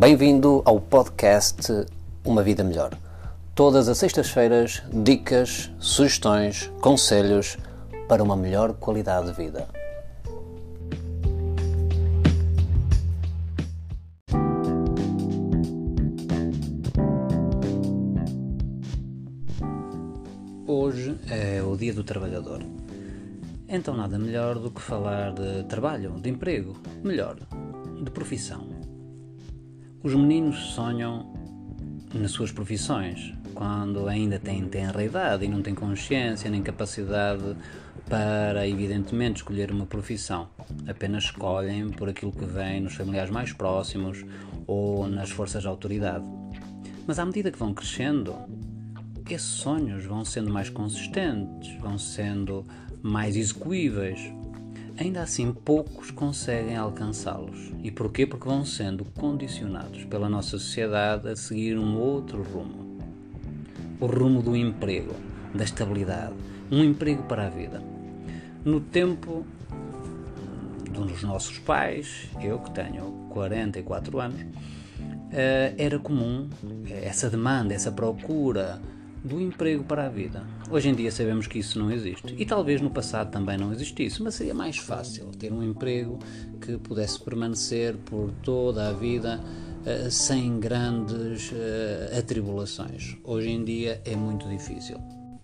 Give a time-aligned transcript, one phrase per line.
[0.00, 1.86] bem-vindo ao podcast
[2.24, 2.96] Uma Vida Melhor.
[3.54, 7.58] Todas as sextas-feiras, dicas, sugestões, conselhos
[8.08, 9.68] para uma melhor qualidade de vida.
[20.66, 22.62] Hoje é o Dia do Trabalhador.
[23.68, 26.74] Então, nada melhor do que falar de trabalho, de emprego,
[27.04, 27.36] melhor,
[28.02, 28.69] de profissão.
[30.02, 31.30] Os meninos sonham
[32.14, 37.54] nas suas profissões, quando ainda têm tenra idade e não têm consciência nem capacidade
[38.08, 40.48] para, evidentemente, escolher uma profissão.
[40.88, 44.24] Apenas escolhem por aquilo que vem nos familiares mais próximos
[44.66, 46.24] ou nas forças de autoridade.
[47.06, 48.34] Mas à medida que vão crescendo,
[49.28, 52.64] esses sonhos vão sendo mais consistentes, vão sendo
[53.02, 54.32] mais execuíveis.
[55.00, 57.72] Ainda assim, poucos conseguem alcançá-los.
[57.82, 58.26] E porquê?
[58.26, 62.98] Porque vão sendo condicionados pela nossa sociedade a seguir um outro rumo.
[63.98, 65.14] O rumo do emprego,
[65.54, 66.34] da estabilidade,
[66.70, 67.82] um emprego para a vida.
[68.62, 69.46] No tempo
[70.92, 74.44] dos nossos pais, eu que tenho 44 anos,
[75.32, 76.50] eh, era comum
[76.90, 78.78] essa demanda, essa procura
[79.24, 80.44] do emprego para a vida.
[80.70, 82.34] Hoje em dia sabemos que isso não existe.
[82.38, 86.18] E talvez no passado também não existisse, mas seria mais fácil ter um emprego
[86.60, 93.16] que pudesse permanecer por toda a vida uh, sem grandes uh, atribulações.
[93.24, 94.98] Hoje em dia é muito difícil.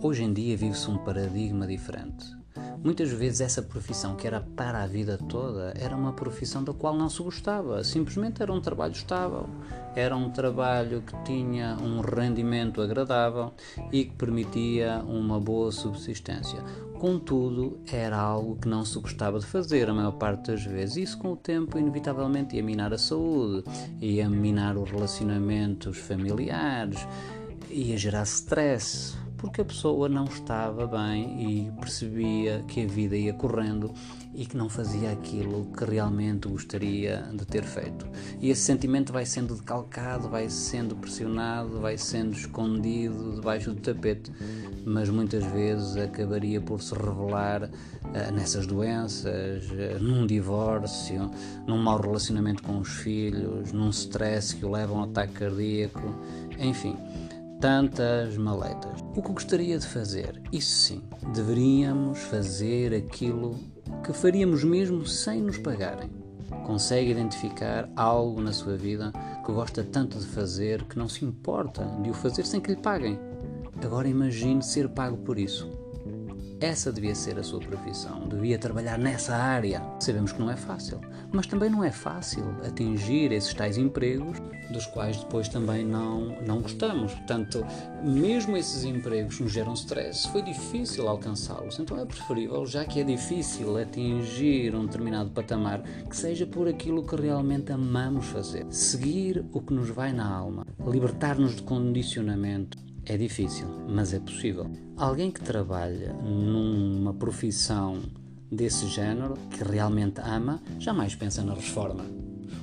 [0.00, 2.37] Hoje em dia vive-se um paradigma diferente.
[2.82, 6.96] Muitas vezes essa profissão que era para a vida toda era uma profissão da qual
[6.96, 9.48] não se gostava, simplesmente era um trabalho estável,
[9.96, 13.52] era um trabalho que tinha um rendimento agradável
[13.90, 16.62] e que permitia uma boa subsistência.
[16.98, 20.96] Contudo, era algo que não se gostava de fazer a maior parte das vezes.
[20.96, 23.64] Isso, com o tempo, inevitavelmente ia minar a saúde,
[24.00, 27.06] ia minar os relacionamentos familiares,
[27.70, 33.32] ia gerar stress porque a pessoa não estava bem e percebia que a vida ia
[33.32, 33.92] correndo
[34.34, 38.06] e que não fazia aquilo que realmente gostaria de ter feito.
[38.40, 44.32] E esse sentimento vai sendo decalcado, vai sendo pressionado, vai sendo escondido debaixo do tapete,
[44.84, 51.30] mas muitas vezes acabaria por se revelar uh, nessas doenças, uh, num divórcio,
[51.66, 56.14] num mau relacionamento com os filhos, num stress que o leva a um ataque cardíaco,
[56.58, 56.96] enfim
[57.60, 59.00] tantas maletas.
[59.16, 60.40] O que gostaria de fazer?
[60.52, 61.02] Isso sim,
[61.34, 63.58] deveríamos fazer aquilo
[64.04, 66.10] que faríamos mesmo sem nos pagarem.
[66.64, 69.12] Consegue identificar algo na sua vida
[69.44, 72.80] que gosta tanto de fazer que não se importa de o fazer sem que lhe
[72.80, 73.18] paguem.
[73.82, 75.68] Agora imagine ser pago por isso.
[76.60, 79.80] Essa devia ser a sua profissão, devia trabalhar nessa área.
[80.00, 84.38] Sabemos que não é fácil, mas também não é fácil atingir esses tais empregos
[84.72, 87.14] dos quais depois também não, não gostamos.
[87.14, 87.64] Portanto,
[88.02, 91.78] mesmo esses empregos nos geram stress, foi difícil alcançá-los.
[91.78, 97.06] Então é preferível, já que é difícil atingir um determinado patamar, que seja por aquilo
[97.06, 98.66] que realmente amamos fazer.
[98.70, 104.70] Seguir o que nos vai na alma, libertar-nos de condicionamento é difícil, mas é possível.
[104.96, 108.02] Alguém que trabalha numa profissão
[108.50, 112.04] desse género, que realmente ama, jamais pensa na reforma.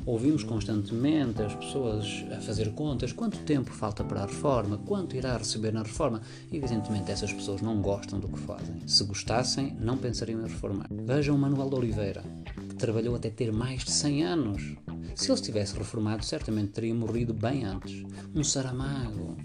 [0.05, 5.35] Ouvimos constantemente as pessoas a fazer contas quanto tempo falta para a reforma, quanto irá
[5.35, 6.21] receber na reforma.
[6.51, 8.75] Evidentemente, essas pessoas não gostam do que fazem.
[8.85, 10.87] Se gostassem, não pensariam em reformar.
[10.91, 12.23] Vejam o Manuel de Oliveira,
[12.69, 14.75] que trabalhou até ter mais de 100 anos.
[15.15, 18.03] Se ele se tivesse reformado, certamente teria morrido bem antes.
[18.35, 19.37] Um Saramago,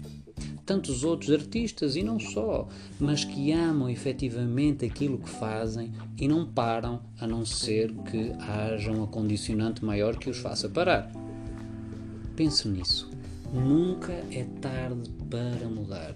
[0.71, 2.65] tantos outros artistas e não só,
[2.97, 8.89] mas que amam efetivamente aquilo que fazem e não param a não ser que haja
[8.89, 11.11] um acondicionante maior que os faça parar.
[12.37, 13.10] Pense nisso.
[13.53, 16.15] Nunca é tarde para mudar.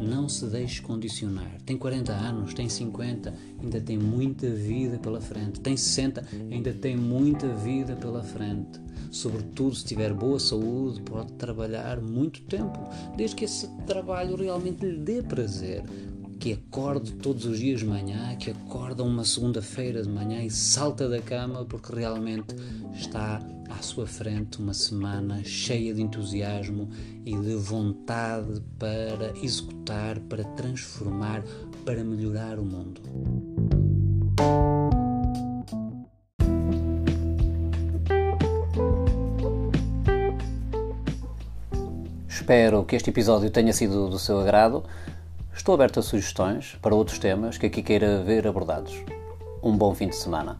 [0.00, 1.58] Não se deixe condicionar.
[1.66, 5.60] Tem 40 anos, tem 50, ainda tem muita vida pela frente.
[5.60, 8.80] Tem 60, ainda tem muita vida pela frente.
[9.10, 12.78] Sobretudo se tiver boa saúde, pode trabalhar muito tempo,
[13.16, 15.84] desde que esse trabalho realmente lhe dê prazer.
[16.42, 21.08] Que acorde todos os dias de manhã, que acorda uma segunda-feira de manhã e salta
[21.08, 22.56] da cama porque realmente
[22.96, 23.40] está
[23.70, 26.90] à sua frente uma semana cheia de entusiasmo
[27.24, 31.44] e de vontade para executar, para transformar,
[31.84, 33.00] para melhorar o mundo.
[42.28, 44.82] Espero que este episódio tenha sido do seu agrado.
[45.62, 48.94] Estou aberto a sugestões para outros temas que aqui queira ver abordados.
[49.62, 50.58] Um bom fim de semana.